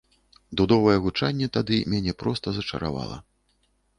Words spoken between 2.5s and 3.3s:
зачаравала.